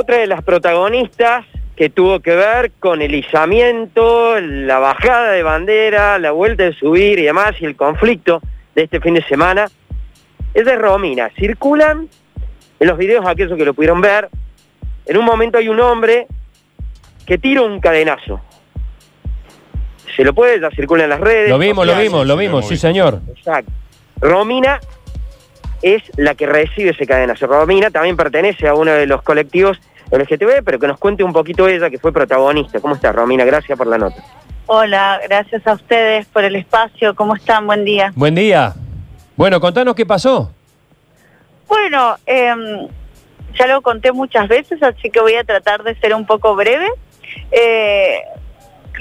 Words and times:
otra 0.00 0.16
de 0.16 0.26
las 0.26 0.42
protagonistas 0.42 1.44
que 1.76 1.90
tuvo 1.90 2.20
que 2.20 2.34
ver 2.34 2.72
con 2.80 3.02
el 3.02 3.14
izamiento, 3.14 4.40
la 4.40 4.78
bajada 4.78 5.32
de 5.32 5.42
bandera, 5.42 6.18
la 6.18 6.30
vuelta 6.30 6.64
de 6.64 6.72
subir 6.72 7.18
y 7.18 7.22
demás, 7.22 7.54
y 7.60 7.66
el 7.66 7.76
conflicto 7.76 8.40
de 8.74 8.84
este 8.84 9.00
fin 9.00 9.14
de 9.14 9.22
semana, 9.24 9.66
es 10.54 10.64
de 10.64 10.76
Romina. 10.76 11.30
Circulan 11.38 12.08
en 12.80 12.86
los 12.86 12.96
videos 12.98 13.26
aquellos 13.26 13.56
que 13.56 13.64
lo 13.64 13.74
pudieron 13.74 14.00
ver, 14.00 14.30
en 15.06 15.16
un 15.16 15.24
momento 15.24 15.58
hay 15.58 15.68
un 15.68 15.80
hombre 15.80 16.26
que 17.26 17.36
tira 17.36 17.62
un 17.62 17.78
cadenazo. 17.80 18.40
Se 20.16 20.24
lo 20.24 20.34
puede, 20.34 20.60
ya 20.60 20.70
circula 20.70 21.04
en 21.04 21.10
las 21.10 21.20
redes. 21.20 21.50
Lo 21.50 21.58
vimos, 21.58 21.86
lo 21.86 21.96
vimos, 21.96 22.26
lo 22.26 22.36
vimos, 22.36 22.66
sí 22.66 22.76
señor. 22.76 23.20
Exacto. 23.36 23.70
Romina 24.20 24.80
es 25.82 26.02
la 26.16 26.34
que 26.34 26.46
recibe 26.46 26.90
ese 26.90 27.06
cadenazo. 27.06 27.46
Romina 27.46 27.90
también 27.90 28.16
pertenece 28.16 28.66
a 28.66 28.74
uno 28.74 28.92
de 28.92 29.06
los 29.06 29.22
colectivos 29.22 29.78
LGTB, 30.10 30.64
pero 30.64 30.78
que 30.78 30.86
nos 30.86 30.98
cuente 30.98 31.22
un 31.22 31.32
poquito 31.32 31.68
ella, 31.68 31.90
que 31.90 31.98
fue 31.98 32.12
protagonista. 32.12 32.80
¿Cómo 32.80 32.94
está, 32.94 33.12
Romina? 33.12 33.44
Gracias 33.44 33.76
por 33.76 33.86
la 33.86 33.98
nota. 33.98 34.22
Hola, 34.66 35.20
gracias 35.24 35.66
a 35.66 35.72
ustedes 35.72 36.26
por 36.26 36.44
el 36.44 36.56
espacio. 36.56 37.14
¿Cómo 37.14 37.34
están? 37.34 37.66
Buen 37.66 37.84
día. 37.84 38.12
Buen 38.14 38.34
día. 38.34 38.74
Bueno, 39.36 39.60
contanos 39.60 39.94
qué 39.94 40.06
pasó. 40.06 40.52
Bueno, 41.66 42.16
em, 42.26 42.88
ya 43.58 43.66
lo 43.66 43.80
conté 43.80 44.12
muchas 44.12 44.48
veces, 44.48 44.82
así 44.82 45.10
que 45.10 45.20
voy 45.20 45.34
a 45.34 45.44
tratar 45.44 45.82
de 45.82 45.94
ser 45.96 46.14
un 46.14 46.26
poco 46.26 46.54
breve. 46.56 46.88
Eh, 47.50 48.20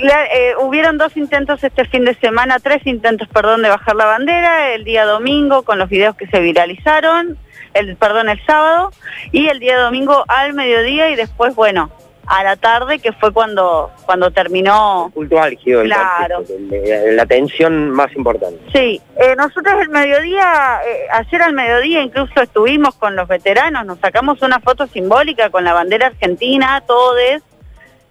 eh, 0.02 0.53
hubieron 0.61 0.97
dos 0.97 1.17
intentos 1.17 1.63
este 1.63 1.85
fin 1.85 2.05
de 2.05 2.16
semana, 2.16 2.59
tres 2.59 2.85
intentos, 2.85 3.27
perdón, 3.27 3.61
de 3.63 3.69
bajar 3.69 3.95
la 3.95 4.05
bandera, 4.05 4.73
el 4.73 4.83
día 4.85 5.05
domingo 5.05 5.63
con 5.63 5.77
los 5.77 5.89
videos 5.89 6.16
que 6.16 6.27
se 6.27 6.39
viralizaron, 6.39 7.38
el 7.73 7.95
perdón, 7.95 8.29
el 8.29 8.43
sábado, 8.45 8.91
y 9.31 9.47
el 9.47 9.59
día 9.59 9.77
domingo 9.79 10.23
al 10.27 10.53
mediodía 10.53 11.09
y 11.09 11.15
después, 11.15 11.55
bueno, 11.55 11.89
a 12.31 12.43
la 12.43 12.55
tarde, 12.57 12.99
que 12.99 13.11
fue 13.11 13.33
cuando, 13.33 13.89
cuando 14.05 14.29
terminó 14.29 15.09
Punto 15.16 15.41
álgido, 15.41 15.81
el 15.81 15.88
Claro. 15.88 16.44
el- 16.47 16.71
el- 16.73 17.16
la 17.16 17.25
tensión 17.25 17.89
más 17.89 18.11
importante. 18.16 18.59
Sí, 18.71 19.02
eh, 19.17 19.35
nosotros 19.35 19.73
el 19.81 19.89
mediodía, 19.89 20.79
eh, 20.85 21.07
ayer 21.11 21.41
al 21.41 21.53
mediodía 21.53 22.02
incluso 22.02 22.39
estuvimos 22.39 22.94
con 22.95 23.16
los 23.16 23.27
veteranos, 23.27 23.83
nos 23.85 23.97
sacamos 23.99 24.44
una 24.44 24.59
foto 24.59 24.85
simbólica 24.85 25.49
con 25.49 25.63
la 25.63 25.73
bandera 25.73 26.07
argentina, 26.07 26.83
todos, 26.85 27.41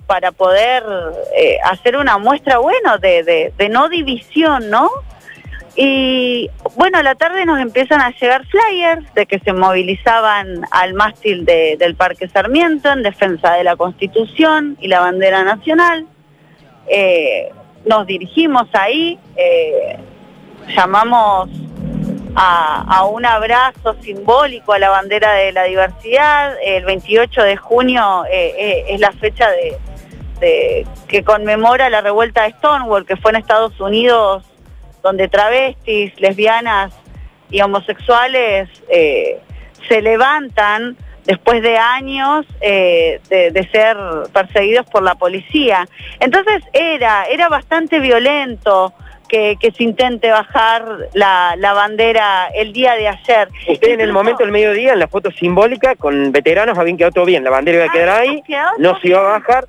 para 0.09 0.33
poder 0.33 0.83
eh, 1.37 1.59
hacer 1.65 1.97
una 1.97 2.19
muestra, 2.19 2.59
bueno, 2.59 2.99
de, 2.99 3.23
de, 3.23 3.53
de 3.57 3.69
no 3.69 3.89
división, 3.89 4.69
¿no? 4.71 4.91
Y 5.81 6.51
bueno, 6.75 6.99
a 6.99 7.05
la 7.05 7.15
tarde 7.15 7.47
nos 7.47 7.61
empiezan 7.61 8.01
a 8.01 8.11
llegar 8.11 8.45
flyers 8.47 9.15
de 9.15 9.27
que 9.27 9.39
se 9.39 9.53
movilizaban 9.53 10.63
al 10.73 10.95
mástil 10.95 11.45
de- 11.45 11.77
del 11.79 11.95
Parque 11.95 12.27
Sarmiento 12.27 12.91
en 12.91 13.05
defensa 13.05 13.53
de 13.53 13.63
la 13.63 13.77
Constitución 13.77 14.77
y 14.81 14.89
la 14.89 14.99
bandera 14.99 15.45
nacional. 15.45 16.05
Eh, 16.89 17.51
nos 17.87 18.09
dirigimos 18.09 18.67
ahí, 18.73 19.21
eh, 19.37 19.97
llamamos 20.75 21.49
a, 22.35 23.05
un 23.05 23.25
abrazo 23.25 23.95
simbólico 24.03 24.73
a 24.73 24.81
la 24.81 24.91
bandera 24.91 25.33
de 25.35 25.53
la 25.53 25.63
diversidad. 25.63 26.57
El 26.61 26.85
28 26.87 27.41
de 27.43 27.57
junio 27.57 28.25
eh, 28.29 28.85
es 28.89 28.99
la 29.01 29.13
fecha 29.13 29.49
de- 29.49 29.79
que 31.07 31.23
conmemora 31.23 31.89
la 31.89 32.01
revuelta 32.01 32.43
de 32.43 32.51
Stonewall, 32.55 33.07
que 33.07 33.17
fue 33.17 33.31
en 33.31 33.37
Estados 33.37 33.79
Unidos, 33.81 34.45
donde 35.09 35.29
travestis, 35.29 36.13
lesbianas 36.21 36.93
y 37.51 37.61
homosexuales 37.63 38.69
eh, 38.91 39.41
se 39.89 40.03
levantan 40.03 40.97
después 41.25 41.63
de 41.63 41.77
años 41.77 42.47
eh, 42.61 43.21
de, 43.29 43.51
de 43.51 43.69
ser 43.71 43.97
perseguidos 44.33 44.87
por 44.87 45.03
la 45.03 45.15
policía. 45.15 45.87
Entonces 46.21 46.63
era, 46.73 47.25
era 47.27 47.49
bastante 47.49 48.01
violento 48.01 48.93
que, 49.29 49.57
que 49.61 49.71
se 49.73 49.83
intente 49.85 50.31
bajar 50.31 50.83
la, 51.15 51.55
la 51.57 51.73
bandera 51.75 52.49
el 52.55 52.73
día 52.73 52.95
de 52.95 53.09
ayer. 53.09 53.49
Usted 53.69 53.91
en 53.91 54.01
el 54.01 54.13
momento 54.13 54.43
del 54.43 54.53
mediodía, 54.53 54.93
en 54.95 54.99
la 54.99 55.09
foto 55.09 55.31
simbólica, 55.31 55.95
con 55.97 56.33
veteranos, 56.33 56.79
habían 56.79 56.97
quedado 56.97 57.13
todo 57.13 57.25
bien. 57.27 57.45
La 57.45 57.51
bandera 57.51 57.77
iba 57.79 57.85
a 57.85 57.89
Ah, 57.89 57.93
quedar 57.93 58.09
ahí, 58.21 58.43
no 58.79 58.99
se 59.01 59.09
iba 59.09 59.21
a 59.21 59.39
bajar, 59.39 59.65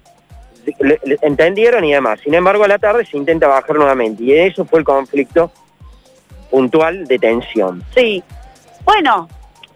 entendieron 1.22 1.84
y 1.86 1.94
demás. 1.94 2.20
Sin 2.24 2.34
embargo, 2.34 2.64
a 2.64 2.68
la 2.68 2.80
tarde 2.80 3.06
se 3.06 3.18
intenta 3.18 3.48
bajar 3.48 3.76
nuevamente. 3.76 4.24
Y 4.24 4.34
eso 4.34 4.66
fue 4.66 4.80
el 4.80 4.86
conflicto 4.86 5.52
puntual 6.50 7.06
de 7.06 7.20
tensión. 7.20 7.84
Sí. 7.96 8.24
Bueno, 8.84 9.28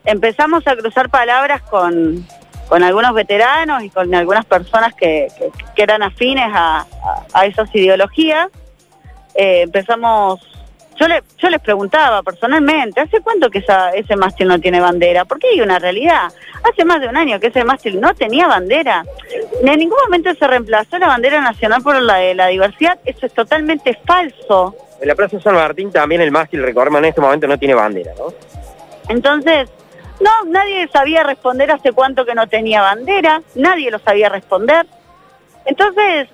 empezamos 0.06 0.66
a 0.68 0.76
cruzar 0.76 1.10
palabras 1.10 1.62
con, 1.64 2.26
con 2.68 2.84
algunos 2.84 3.14
veteranos 3.14 3.84
y 3.84 3.90
con 3.90 4.14
algunas 4.16 4.46
personas 4.46 4.94
que, 4.96 5.28
que- 5.76 5.84
eran 5.84 6.02
afines 6.04 6.48
a, 6.54 6.80
a- 6.80 6.86
a 7.34 7.46
esas 7.46 7.74
ideologías. 7.76 8.48
Eh, 9.36 9.62
empezamos, 9.62 10.40
yo, 11.00 11.08
le, 11.08 11.24
yo 11.38 11.50
les 11.50 11.60
preguntaba 11.62 12.22
personalmente, 12.24 13.02
¿hace 13.02 13.20
cuánto 13.22 13.50
que 13.50 13.60
esa- 13.60 13.92
ese 13.92 14.16
mástil 14.16 14.48
no 14.48 14.60
tiene 14.60 14.80
bandera? 14.80 15.26
Porque 15.26 15.48
hay 15.48 15.62
una 15.62 15.80
realidad. 15.80 16.32
Hace 16.70 16.86
más 16.86 17.02
de 17.02 17.08
un 17.08 17.18
año 17.18 17.40
que 17.40 17.48
ese 17.48 17.64
mástil 17.64 18.00
no 18.00 18.14
tenía 18.14 18.48
bandera. 18.48 19.04
En 19.64 19.80
ningún 19.80 19.98
momento 20.06 20.34
se 20.36 20.48
reemplazó 20.48 20.98
la 21.00 21.08
bandera 21.08 21.42
nacional 21.42 21.82
por 21.82 22.02
la 22.02 22.16
de 22.18 22.36
la 22.36 22.48
diversidad. 22.48 23.00
Eso 23.06 23.26
es 23.26 23.34
totalmente 23.34 23.98
falso. 24.06 24.76
En 25.02 25.08
la 25.08 25.16
Plaza 25.16 25.40
San 25.42 25.56
Martín 25.56 25.92
también 25.92 26.22
el 26.22 26.32
mástil, 26.32 26.62
recordemos, 26.64 27.00
en 27.00 27.06
este 27.06 27.20
momento 27.22 27.48
no 27.48 27.58
tiene 27.60 27.74
bandera, 27.74 28.12
¿no? 28.18 28.34
Entonces, 29.10 29.70
no, 30.22 30.30
nadie 30.50 30.88
sabía 30.88 31.24
responder 31.24 31.72
hace 31.72 31.92
cuánto 31.92 32.24
que 32.26 32.36
no 32.36 32.48
tenía 32.48 32.82
bandera, 32.82 33.42
nadie 33.56 33.92
lo 33.92 34.00
sabía 34.00 34.30
responder. 34.30 34.86
Entonces 35.66 36.30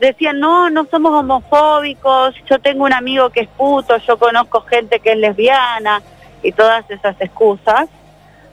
decían, 0.00 0.38
no, 0.40 0.70
no 0.70 0.86
somos 0.86 1.12
homofóbicos, 1.12 2.34
yo 2.48 2.58
tengo 2.58 2.84
un 2.84 2.92
amigo 2.92 3.30
que 3.30 3.40
es 3.40 3.48
puto, 3.48 3.96
yo 3.98 4.18
conozco 4.18 4.60
gente 4.62 5.00
que 5.00 5.12
es 5.12 5.18
lesbiana 5.18 6.02
y 6.42 6.52
todas 6.52 6.88
esas 6.90 7.20
excusas. 7.20 7.88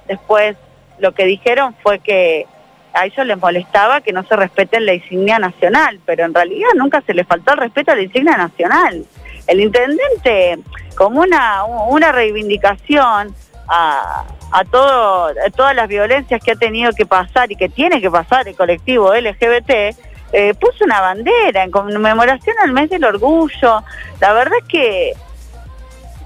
Después 0.08 0.58
lo 1.00 1.14
que 1.14 1.26
dijeron 1.26 1.76
fue 1.82 2.00
que 2.00 2.48
a 2.94 3.06
ellos 3.06 3.26
les 3.26 3.38
molestaba 3.38 4.02
que 4.02 4.14
no 4.14 4.24
se 4.24 4.36
respete 4.36 4.80
la 4.80 4.94
insignia 4.94 5.38
nacional, 5.38 6.00
pero 6.06 6.24
en 6.26 6.34
realidad 6.34 6.70
nunca 6.76 7.02
se 7.02 7.14
les 7.14 7.28
faltó 7.28 7.52
el 7.52 7.60
respeto 7.60 7.92
a 7.92 7.96
la 7.96 8.04
insignia 8.04 8.38
nacional. 8.38 9.06
El 9.48 9.60
intendente, 9.60 10.60
como 10.96 11.20
una, 11.22 11.66
una 11.66 12.12
reivindicación 12.14 13.36
a, 13.68 14.24
a, 14.52 14.64
todo, 14.64 15.26
a 15.26 15.50
todas 15.54 15.76
las 15.76 15.90
violencias 15.90 16.42
que 16.42 16.52
ha 16.52 16.56
tenido 16.56 16.94
que 16.94 17.06
pasar 17.06 17.52
y 17.52 17.58
que 17.58 17.68
tiene 17.68 18.00
que 18.00 18.10
pasar 18.10 18.48
el 18.48 18.56
colectivo 18.56 19.14
LGBT, 19.14 19.96
eh, 20.32 20.54
puso 20.54 20.84
una 20.84 21.02
bandera 21.02 21.64
en 21.64 21.72
conmemoración 21.72 22.56
al 22.64 22.72
mes 22.74 22.90
del 22.90 23.06
orgullo. 23.06 23.84
La 24.20 24.34
verdad 24.34 24.58
es 24.62 24.68
que 24.68 25.14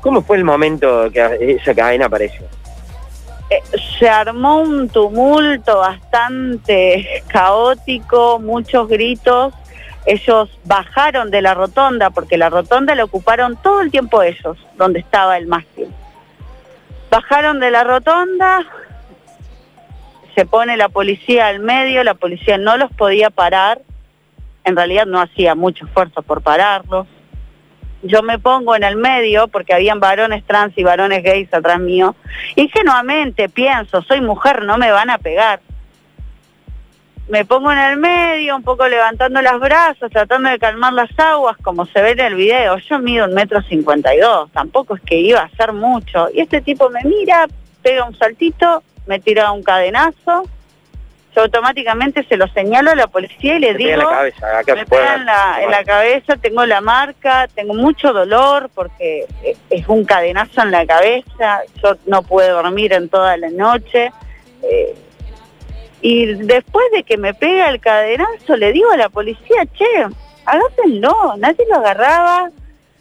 ¿Cómo 0.01 0.21
fue 0.21 0.37
el 0.37 0.45
momento 0.45 1.11
que 1.11 1.57
esa 1.61 1.75
cadena 1.75 2.05
apareció? 2.05 2.45
eh, 3.49 3.61
se 3.97 4.07
armó 4.07 4.61
un 4.61 4.89
tumulto 4.89 5.79
bastante 5.79 7.23
caótico, 7.27 8.39
muchos 8.39 8.87
gritos. 8.87 9.53
Ellos 10.05 10.49
bajaron 10.65 11.29
de 11.31 11.41
la 11.41 11.53
rotonda, 11.53 12.09
porque 12.09 12.37
la 12.37 12.49
rotonda 12.49 12.95
la 12.95 13.03
ocuparon 13.03 13.57
todo 13.57 13.81
el 13.81 13.91
tiempo 13.91 14.21
ellos, 14.23 14.57
donde 14.77 14.99
estaba 14.99 15.37
el 15.37 15.47
mástil. 15.47 15.87
Bajaron 17.11 17.59
de 17.59 17.71
la 17.71 17.83
rotonda, 17.83 18.61
se 20.35 20.45
pone 20.45 20.77
la 20.77 20.89
policía 20.89 21.47
al 21.47 21.59
medio, 21.59 22.03
la 22.03 22.13
policía 22.13 22.57
no 22.57 22.77
los 22.77 22.91
podía 22.93 23.29
parar, 23.29 23.81
en 24.63 24.75
realidad 24.75 25.05
no 25.05 25.21
hacía 25.21 25.55
mucho 25.55 25.85
esfuerzo 25.85 26.21
por 26.21 26.41
pararlos. 26.41 27.07
Yo 28.01 28.23
me 28.23 28.39
pongo 28.39 28.75
en 28.75 28.83
el 28.83 28.95
medio 28.95 29.47
porque 29.49 29.73
habían 29.73 29.99
varones 29.99 30.45
trans 30.45 30.77
y 30.77 30.83
varones 30.83 31.21
gays 31.21 31.53
atrás 31.53 31.79
mío. 31.79 32.15
Ingenuamente 32.55 33.49
pienso, 33.49 34.01
soy 34.01 34.21
mujer, 34.21 34.63
no 34.63 34.77
me 34.77 34.91
van 34.91 35.09
a 35.09 35.17
pegar. 35.17 35.59
Me 37.27 37.45
pongo 37.45 37.71
en 37.71 37.77
el 37.77 37.97
medio, 37.97 38.55
un 38.55 38.63
poco 38.63 38.87
levantando 38.87 39.41
los 39.41 39.59
brazos, 39.59 40.09
tratando 40.09 40.49
de 40.49 40.57
calmar 40.57 40.93
las 40.93 41.11
aguas, 41.19 41.57
como 41.57 41.85
se 41.85 42.01
ve 42.01 42.11
en 42.11 42.21
el 42.21 42.35
video. 42.35 42.77
Yo 42.77 42.99
mido 42.99 43.25
un 43.25 43.33
metro 43.33 43.61
cincuenta 43.61 44.15
y 44.15 44.19
dos, 44.19 44.49
tampoco 44.51 44.95
es 44.95 45.01
que 45.01 45.19
iba 45.19 45.41
a 45.41 45.45
hacer 45.45 45.73
mucho. 45.73 46.27
Y 46.33 46.39
este 46.39 46.61
tipo 46.61 46.89
me 46.89 47.01
mira, 47.03 47.47
pega 47.83 48.05
un 48.05 48.17
saltito, 48.17 48.81
me 49.05 49.19
tira 49.19 49.51
un 49.51 49.61
cadenazo. 49.61 50.47
Yo 51.39 51.45
automáticamente 51.45 52.25
se 52.25 52.35
lo 52.35 52.47
señalo 52.49 52.91
a 52.91 52.95
la 52.95 53.07
policía 53.07 53.55
y 53.55 53.59
le 53.59 53.73
pega 53.73 53.93
en 53.93 53.99
digo... 53.99 54.11
la 54.11 54.17
cabeza, 54.17 54.59
acá 54.59 54.73
Me 54.75 54.79
se 54.81 54.85
puede 54.87 55.01
pega 55.03 55.15
en 55.15 55.25
la, 55.25 55.63
en 55.63 55.71
la 55.71 55.83
cabeza, 55.85 56.35
tengo 56.35 56.65
la 56.65 56.81
marca, 56.81 57.47
tengo 57.55 57.73
mucho 57.73 58.11
dolor 58.11 58.69
porque 58.75 59.25
eh, 59.41 59.55
es 59.69 59.87
un 59.87 60.03
cadenazo 60.03 60.61
en 60.63 60.71
la 60.71 60.85
cabeza, 60.85 61.61
yo 61.81 61.95
no 62.07 62.23
pude 62.23 62.49
dormir 62.49 62.91
en 62.91 63.07
toda 63.07 63.37
la 63.37 63.49
noche. 63.51 64.11
eh, 64.63 64.95
y 66.01 66.25
después 66.25 66.85
de 66.91 67.03
que 67.03 67.17
me 67.17 67.33
pega 67.33 67.69
el 67.69 67.79
cadenazo, 67.79 68.57
le 68.57 68.73
digo 68.73 68.91
a 68.91 68.97
la 68.97 69.07
policía, 69.07 69.65
che, 69.73 69.85
agárrenlo, 70.45 71.35
nadie 71.37 71.65
lo 71.69 71.75
agarraba. 71.77 72.49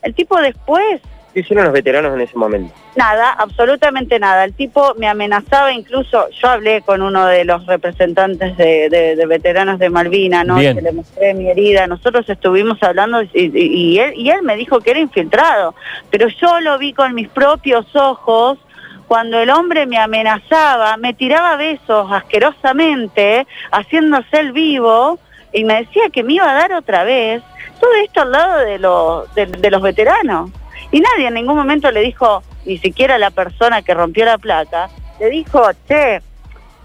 El 0.02 0.14
tipo 0.14 0.36
después 0.40 1.00
¿Qué 1.34 1.40
hicieron 1.40 1.64
los 1.66 1.74
veteranos 1.74 2.14
en 2.14 2.20
ese 2.22 2.36
momento? 2.36 2.74
Nada, 2.96 3.32
absolutamente 3.32 4.18
nada. 4.18 4.44
El 4.44 4.54
tipo 4.54 4.94
me 4.96 5.06
amenazaba, 5.08 5.72
incluso 5.72 6.28
yo 6.30 6.48
hablé 6.48 6.80
con 6.82 7.02
uno 7.02 7.26
de 7.26 7.44
los 7.44 7.64
representantes 7.66 8.56
de, 8.56 8.88
de- 8.88 9.14
de 9.14 9.26
veteranos 9.26 9.78
de 9.78 9.90
Malvina, 9.90 10.42
¿no? 10.42 10.56
Bien. 10.56 10.74
Que 10.76 10.82
le 10.82 10.92
mostré 10.92 11.34
mi 11.34 11.48
herida. 11.48 11.86
Nosotros 11.86 12.28
estuvimos 12.28 12.82
hablando 12.82 13.22
y, 13.22 13.28
y- 13.34 13.50
y 13.94 13.98
él, 14.00 14.14
y 14.16 14.30
él 14.30 14.42
me 14.42 14.56
dijo 14.56 14.80
que 14.80 14.90
era 14.92 15.00
infiltrado, 15.00 15.74
pero 16.10 16.28
yo 16.28 16.60
lo 16.60 16.78
vi 16.78 16.92
con 16.94 17.14
mis 17.14 17.28
propios 17.28 17.94
ojos. 17.94 18.58
Cuando 19.06 19.38
el 19.40 19.48
hombre 19.50 19.86
me 19.86 19.98
amenazaba, 19.98 20.96
me 20.98 21.14
tiraba 21.14 21.56
besos 21.56 22.10
asquerosamente, 22.12 23.46
haciéndose 23.70 24.38
el 24.40 24.52
vivo, 24.52 25.18
y 25.52 25.64
me 25.64 25.76
decía 25.84 26.10
que 26.12 26.22
me 26.22 26.34
iba 26.34 26.50
a 26.50 26.54
dar 26.54 26.72
otra 26.72 27.04
vez. 27.04 27.42
Todo 27.80 27.90
esto 28.04 28.22
al 28.22 28.32
lado 28.32 28.58
de, 28.60 28.78
los 28.78 29.34
de- 29.34 29.46
de 29.46 29.70
los 29.70 29.80
veteranos. 29.82 30.50
Y 30.90 31.00
nadie 31.00 31.28
en 31.28 31.34
ningún 31.34 31.56
momento 31.56 31.90
le 31.90 32.00
dijo, 32.00 32.42
ni 32.64 32.78
siquiera 32.78 33.18
la 33.18 33.30
persona 33.30 33.82
que 33.82 33.94
rompió 33.94 34.24
la 34.24 34.38
placa, 34.38 34.88
le 35.20 35.30
dijo, 35.30 35.62
che, 35.86 36.22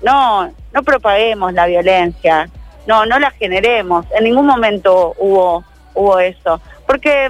no, 0.02 0.52
no 0.74 0.84
propaguemos 0.84 1.54
la 1.54 1.66
violencia, 1.68 2.50
no, 2.88 3.06
no 3.06 3.20
la 3.20 3.32
generemos. 3.32 4.06
En 4.18 4.26
ningún 4.26 4.46
momento 4.46 5.14
hubo, 5.18 5.64
hubo 5.94 6.20
eso. 6.20 6.60
Porque, 6.86 7.30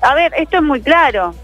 a 0.00 0.14
ver, 0.14 0.32
esto 0.36 0.56
es 0.56 0.62
muy 0.62 0.80
claro. 0.80 1.34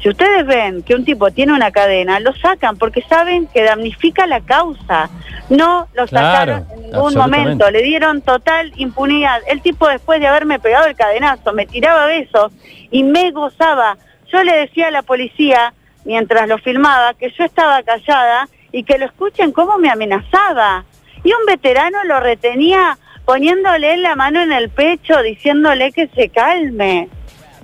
Si 0.00 0.08
ustedes 0.08 0.46
ven 0.46 0.82
que 0.82 0.94
un 0.94 1.04
tipo 1.04 1.30
tiene 1.30 1.52
una 1.52 1.70
cadena, 1.72 2.20
lo 2.20 2.34
sacan 2.36 2.76
porque 2.78 3.02
saben 3.02 3.46
que 3.48 3.64
damnifica 3.64 4.26
la 4.26 4.40
causa. 4.40 5.10
No 5.50 5.88
lo 5.92 6.06
Claro, 6.06 6.54
sacaron 6.54 6.79
ningún 6.90 7.14
momento, 7.14 7.70
le 7.70 7.82
dieron 7.82 8.22
total 8.22 8.72
impunidad. 8.76 9.40
El 9.48 9.60
tipo 9.62 9.88
después 9.88 10.20
de 10.20 10.26
haberme 10.26 10.58
pegado 10.58 10.86
el 10.86 10.96
cadenazo, 10.96 11.52
me 11.52 11.66
tiraba 11.66 12.06
besos 12.06 12.52
y 12.90 13.02
me 13.02 13.30
gozaba. 13.30 13.96
Yo 14.32 14.42
le 14.42 14.56
decía 14.56 14.88
a 14.88 14.90
la 14.90 15.02
policía, 15.02 15.74
mientras 16.04 16.48
lo 16.48 16.58
filmaba, 16.58 17.14
que 17.14 17.30
yo 17.30 17.44
estaba 17.44 17.82
callada 17.82 18.48
y 18.72 18.84
que 18.84 18.98
lo 18.98 19.06
escuchen 19.06 19.52
cómo 19.52 19.78
me 19.78 19.90
amenazaba. 19.90 20.84
Y 21.22 21.32
un 21.32 21.46
veterano 21.46 22.04
lo 22.04 22.20
retenía 22.20 22.98
poniéndole 23.24 23.96
la 23.98 24.16
mano 24.16 24.40
en 24.40 24.52
el 24.52 24.70
pecho, 24.70 25.22
diciéndole 25.22 25.92
que 25.92 26.08
se 26.08 26.30
calme, 26.30 27.08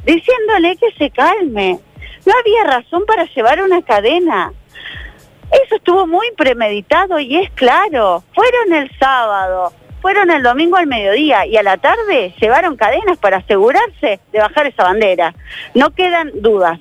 diciéndole 0.05 0.76
que 0.76 0.93
se 0.99 1.11
calme. 1.11 1.79
No 2.25 2.32
había 2.40 2.79
razón 2.79 3.05
para 3.06 3.25
llevar 3.25 3.62
una 3.62 3.82
cadena. 3.82 4.52
Estuvo 5.87 6.09
muy 6.09 6.33
premeditado 6.37 7.21
y 7.21 7.37
es 7.37 7.49
claro. 7.50 8.25
Fueron 8.35 8.73
el 8.75 8.91
sábado, 8.99 9.73
fueron 10.03 10.33
el 10.33 10.43
domingo 10.43 10.77
al 10.77 10.88
mediodía 10.88 11.47
y 11.47 11.56
a 11.56 11.62
la 11.62 11.77
tarde 11.77 12.35
llevaron 12.41 12.75
cadenas 12.77 13.19
para 13.19 13.37
asegurarse 13.37 14.19
de 14.33 14.38
bajar 14.41 14.67
esa 14.67 14.83
bandera. 14.83 15.33
No 15.75 15.91
quedan 15.91 16.33
dudas. 16.43 16.75